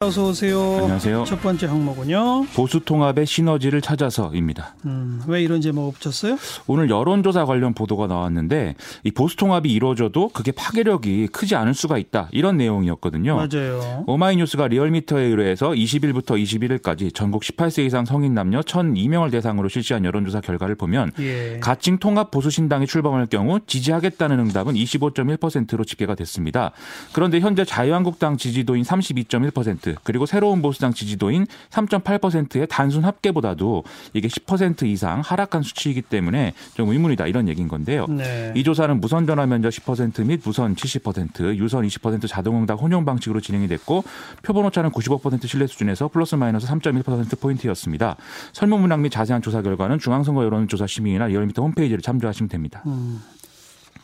[0.00, 0.60] 어서 오세요.
[0.60, 1.24] 안녕하세요.
[1.24, 2.48] 첫 번째 항목은요.
[2.54, 4.74] 보수 통합의 시너지를 찾아서입니다.
[4.84, 6.36] 음, 왜 이런 제목 붙였어요?
[6.66, 8.74] 오늘 여론조사 관련 보도가 나왔는데
[9.04, 13.36] 이 보수 통합이 이루어져도 그게 파괴력이 크지 않을 수가 있다 이런 내용이었거든요.
[13.36, 14.04] 맞아요.
[14.06, 20.74] 오마이뉴스가 리얼미터에 의뢰해서 20일부터 21일까지 전국 18세 이상 성인 남녀 1,002명을 대상으로 실시한 여론조사 결과를
[20.74, 21.58] 보면 예.
[21.62, 26.72] 가칭 통합 보수 신당이 출범할 경우 지지하겠다는 응답은 25.1%로 집계가 됐습니다.
[27.14, 35.20] 그런데 현재 자유한국당 지지도인 32.1% 그리고 새로운 보수당 지지도인 3.8%의 단순 합계보다도 이게 10% 이상
[35.20, 38.06] 하락한 수치이기 때문에 좀 의문이다 이런 얘기인 건데요.
[38.06, 38.52] 네.
[38.56, 44.04] 이 조사는 무선 전화 면접 10%및 무선 70%, 유선 20% 자동응답 혼용 방식으로 진행이 됐고
[44.42, 48.16] 표본 오차는 95% 신뢰 수준에서 플러스 마이너스 3.1% 포인트였습니다.
[48.52, 52.82] 설문 문항 및 자세한 조사 결과는 중앙선거 여론조사 심의위나 리얼미터 홈페이지를 참조하시면 됩니다.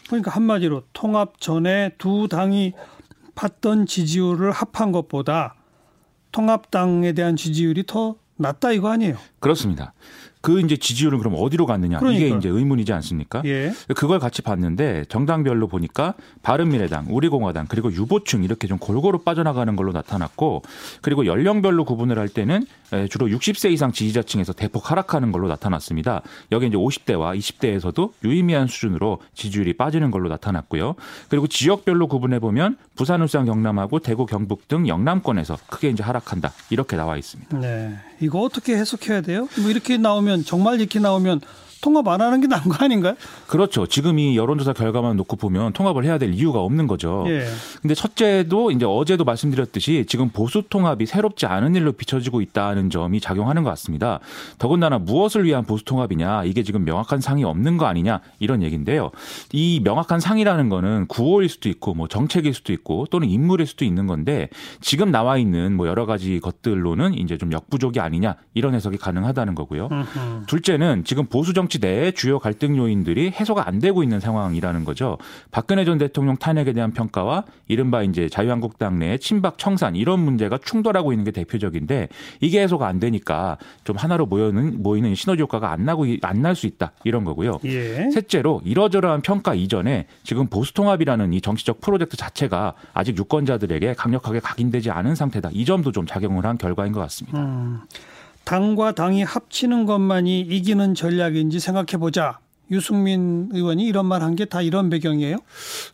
[0.06, 2.74] 그러니까 한마디로 통합 전에 두 당이
[3.34, 5.54] 받던 지지율을 합한 것보다
[6.32, 9.16] 통합당에 대한 지지율이 더 낮다 이거 아니에요?
[9.38, 9.92] 그렇습니다.
[10.42, 12.26] 그 이제 지지율은 그럼 어디로 갔느냐 그러니까요.
[12.26, 13.42] 이게 이제 의문이지 않습니까?
[13.44, 13.72] 예.
[13.94, 20.62] 그걸 같이 봤는데 정당별로 보니까 바른미래당, 우리공화당 그리고 유보층 이렇게 좀 골고루 빠져나가는 걸로 나타났고
[21.00, 26.22] 그리고 연령별로 구분을 할 때는 에, 주로 60세 이상 지지자층에서 대폭 하락하는 걸로 나타났습니다.
[26.50, 30.96] 여기 이제 50대와 20대에서도 유의미한 수준으로 지지율이 빠지는 걸로 나타났고요.
[31.28, 36.96] 그리고 지역별로 구분해 보면 부산, 울산, 경남하고 대구, 경북 등 영남권에서 크게 이제 하락한다 이렇게
[36.96, 37.58] 나와 있습니다.
[37.58, 37.96] 네.
[38.20, 39.48] 이거 어떻게 해석해야 돼요?
[39.60, 41.40] 뭐 이렇게 나오면 정말 이렇게 나오면
[41.82, 43.14] 통합 안 하는 게 나은 거 아닌가요?
[43.48, 43.86] 그렇죠.
[43.86, 47.24] 지금 이 여론조사 결과만 놓고 보면 통합을 해야 될 이유가 없는 거죠.
[47.26, 47.44] 예.
[47.82, 53.64] 근데 첫째도 이제 어제도 말씀드렸듯이 지금 보수 통합이 새롭지 않은 일로 비춰지고 있다는 점이 작용하는
[53.64, 54.20] 것 같습니다.
[54.58, 59.10] 더군다나 무엇을 위한 보수 통합이냐 이게 지금 명확한 상이 없는 거 아니냐 이런 얘기인데요.
[59.50, 64.06] 이 명확한 상이라는 거는 구호일 수도 있고 뭐 정책일 수도 있고 또는 인물일 수도 있는
[64.06, 64.48] 건데
[64.80, 69.88] 지금 나와 있는 뭐 여러 가지 것들로는 이제 좀 역부족이 아니냐 이런 해석이 가능하다는 거고요.
[69.90, 70.46] 음흠.
[70.46, 75.16] 둘째는 지금 보수 정치 내의 주요 갈등 요인들이 해소가 안 되고 있는 상황이라는 거죠.
[75.50, 81.14] 박근혜 전 대통령 탄핵에 대한 평가와 이른바 이제 자유한국당 내의 친박 청산 이런 문제가 충돌하고
[81.14, 82.10] 있는 게 대표적인데
[82.42, 86.66] 이게 해소가 안 되니까 좀 하나로 모여는 모이는 시너지 효과가 안 나고 안 날 수
[86.66, 87.58] 있다 이런 거고요.
[87.64, 88.10] 예.
[88.10, 94.90] 셋째로 이러저러한 평가 이전에 지금 보수 통합이라는 이 정치적 프로젝트 자체가 아직 유권자들에게 강력하게 각인되지
[94.90, 95.48] 않은 상태다.
[95.52, 97.38] 이 점도 좀 작용을 한 결과인 것 같습니다.
[97.38, 97.80] 음.
[98.44, 102.41] 당과 당이 합치는 것만이 이기는 전략인지 생각해 보자.
[102.72, 105.36] 유승민 의원이 이런 말 한 게 다 이런 배경이에요?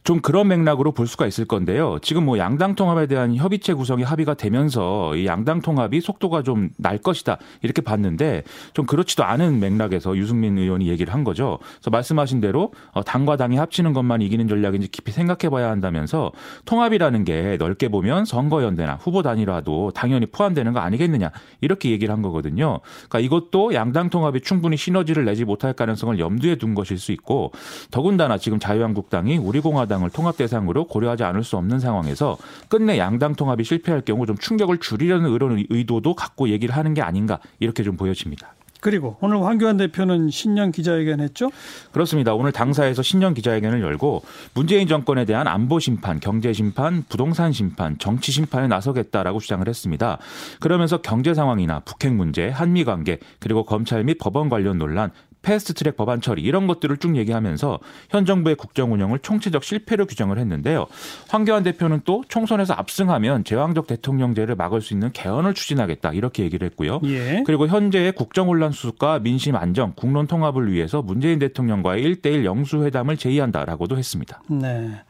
[0.05, 1.99] 좀 그런 맥락으로 볼 수가 있을 건데요.
[2.03, 6.99] 지금 뭐 양당 통합에 대한 협의체 구성이 합의가 되면서 이 양당 통합이 속도가 좀 날
[6.99, 11.59] 것이다 이렇게 봤는데 좀 그렇지도 않은 맥락에서 유승민 의원이 얘기를 한 거죠.
[11.77, 16.33] 그래서 말씀하신 대로 어, 당과 당이 합치는 것만 이기는 전략인지 깊이 생각해봐야 한다면서
[16.67, 22.81] 통합이라는 게 넓게 보면 선거연대나 후보 단일화도 당연히 포함되는 거 아니겠느냐 이렇게 얘기를 한 거거든요.
[23.09, 27.53] 그러니까 이것도 양당 통합이 충분히 시너지를 내지 못할 가능성을 염두에 둔 것일 수 있고
[27.91, 32.37] 더군다나 지금 자유한국당이 우리공화당을 통합 대상으로 고려하지 않을 수 없는 상황에서
[32.69, 37.39] 끝내 양당 통합이 실패할 경우 좀 충격을 줄이려는 이런 의도도 갖고 얘기를 하는 게 아닌가
[37.59, 38.55] 이렇게 좀 보여집니다.
[38.81, 41.51] 그리고 오늘 황교안 대표는 신년 기자회견 했죠?
[41.93, 42.35] 그렇습니다.
[42.35, 44.23] 오늘 당사에서 신년 기자회견을 열고
[44.55, 50.19] 문재인 정권에 대한 안보 심판, 경제 심판, 부동산 심판, 정치 심판에 나서겠다라고 주장을 했습니다.
[50.61, 55.11] 그러면서 경제 상황이나 북핵 문제, 한미 관계, 그리고 검찰 및 법원 관련 논란,
[55.49, 57.79] fast track 법안 처리 이런 것들을 쭉 얘기하면서
[58.11, 60.87] 현 정부의 국정 운영을 총체적 실패로 규정을 했는데요.
[61.31, 67.01] 황교안 대표는 또 총선에서 압승하면 제왕적 대통령제를 막을 수 있는 개헌을 추진하겠다 이렇게 얘기를 했고요.
[67.05, 67.43] 예.
[67.47, 73.97] 그리고 현재의 국정 혼란 수습과 민심 안정, 국론 통합을 위해서 문재인 대통령과의 1대1 영수회담을 제의한다라고도
[73.97, 74.43] 했습니다.
[74.51, 75.01] 네.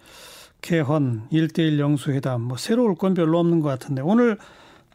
[0.60, 4.38] 개헌, 일대일 영수회담, 뭐 새로울 건 별로 없는 것 같은데 오늘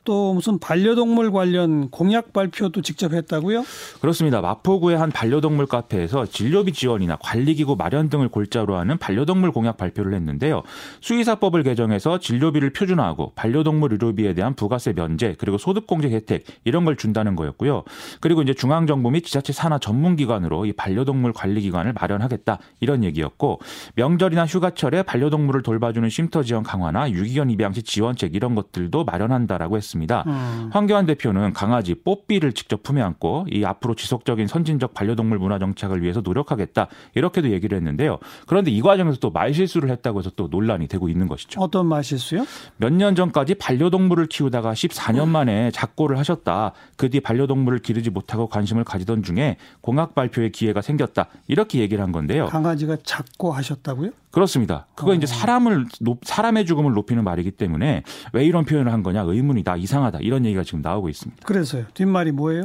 [0.06, 3.64] 또 무슨 반려동물 관련 공약 발표도 직접 했다고요?
[4.02, 4.42] 그렇습니다.
[4.42, 10.64] 마포구의 한 반려동물 카페에서 진료비 지원이나 관리기구 마련 등을 골자로 하는 반려동물 공약 발표를 했는데요.
[11.02, 17.36] 수의사법을 개정해서 진료비를 표준화하고 반려동물 의료비에 대한 부가세 면제 그리고 소득공제 혜택 이런 걸 준다는
[17.38, 17.84] 거였고요.
[18.20, 23.60] 그리고 이제 중앙정부 및 지자체 산하 전문기관으로 이 반려동물 관리기관을 마련하겠다 이런 얘기였고
[23.96, 29.93] 명절이나 휴가철에 반려동물을 돌봐주는 쉼터 지원 강화나 유기견 입양 시 지원책 이런 것들도 마련한다라고 했습니다.
[30.28, 30.70] 음.
[30.72, 36.22] 황교안 대표는 강아지 뽀삐를 직접 품에 안고 이 앞으로 지속적인 선진적 반려동물 문화 정착을 위해서
[36.22, 38.20] 노력하겠다 이렇게도 얘기를 했는데요.
[38.48, 41.62] 그런데 이 과정에서 또 말실수를 했다고 해서 또 논란이 되고 있는 것이죠.
[41.62, 42.46] 어떤 맛일수요?
[42.78, 46.74] 몇 년 전까지 반려동물을 키우다가 14년 만에 작고를 하셨다.
[46.98, 51.28] 그 뒤 반려동물을 기르지 못하고 관심을 가지던 중에 공약 발표의 기회가 생겼다.
[51.48, 52.48] 이렇게 얘기를 한 건데요.
[52.48, 54.10] 강아지가 작고 하셨다고요?
[54.34, 54.88] 그렇습니다.
[54.96, 55.14] 그거 어.
[55.14, 58.02] 이제 사람을 높, 사람의 죽음을 높이는 말이기 때문에
[58.34, 61.46] 왜 이런 표현을 한 거냐 의문이다 이상하다 이런 얘기가 지금 나오고 있습니다.
[61.46, 61.86] 그래서요.
[61.94, 62.64] 뒷말이 뭐예요?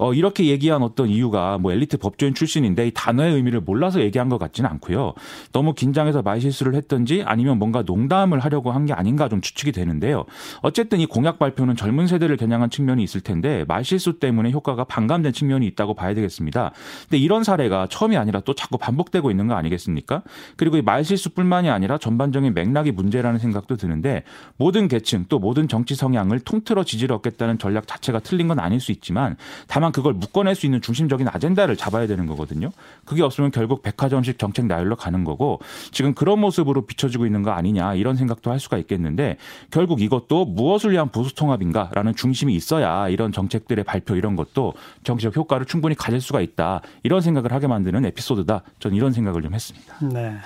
[0.00, 4.38] 어, 이렇게 얘기한 어떤 이유가 뭐 엘리트 법조인 출신인데 이 단어의 의미를 몰라서 얘기한 것
[4.38, 5.12] 같지는 않고요.
[5.52, 10.24] 너무 긴장해서 말실수를 했던지 아니면 뭔가 농담을 하려고 한 게 아닌가 좀 추측이 되는데요.
[10.62, 15.66] 어쨌든 이 공약 발표는 젊은 세대를 겨냥한 측면이 있을 텐데 말실수 때문에 효과가 반감된 측면이
[15.66, 16.72] 있다고 봐야 되겠습니다.
[17.02, 20.22] 근데 이런 사례가 처음이 아니라 또 자꾸 반복되고 있는 거 아니겠습니까?
[20.56, 24.22] 그리고 이 말실수뿐만이 아니라 전반적인 맥락이 문제라는 생각도 드는데
[24.56, 28.92] 모든 계층 또 모든 정치 성향을 통틀어 지지를 얻겠다는 전략 자체가 틀린 건 아닐 수
[28.92, 29.36] 있지만
[29.68, 32.70] 다만 그걸 묶어낼 수 있는 중심적인 아젠다를 잡아야 되는 거거든요.
[33.04, 35.60] 그게 없으면 결국 백화점식 정책 나열로 가는 거고
[35.90, 39.36] 지금 그런 모습으로 비춰지고 있는 거 아니냐 이런 생각도 할 수가 있겠는데
[39.70, 45.66] 결국 이것도 무엇을 위한 보수 통합인가라는 중심이 있어야 이런 정책들의 발표 이런 것도 정치적 효과를
[45.66, 48.62] 충분히 가질 수가 있다 이런 생각을 하게 만드는 에피소드다.
[48.78, 49.94] 저는 이런 생각을 좀 했습니다.
[50.12, 50.36] 네.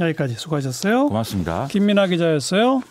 [0.00, 1.08] 여기까지 수고하셨어요.
[1.08, 1.68] 고맙습니다.
[1.70, 2.82] 김민아 기자였어요.